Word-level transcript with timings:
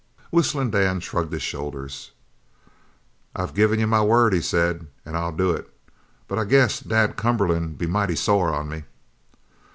Whistling 0.31 0.71
Dan 0.71 0.99
shrugged 0.99 1.31
his 1.31 1.43
shoulders. 1.43 2.09
"I've 3.35 3.53
given 3.53 3.79
you 3.79 3.85
my 3.85 4.01
word," 4.01 4.33
he 4.33 4.41
said, 4.41 4.87
"an' 5.05 5.15
I'll 5.15 5.31
do 5.31 5.51
it. 5.51 5.71
But 6.27 6.39
I 6.39 6.43
guess 6.43 6.79
Dad 6.79 7.17
Cumberland'll 7.17 7.77
be 7.77 7.85
mighty 7.85 8.15
sore 8.15 8.51
on 8.51 8.67
me." 8.67 8.85